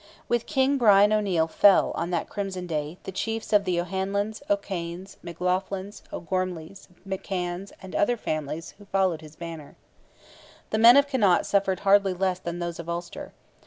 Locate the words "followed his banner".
8.85-9.75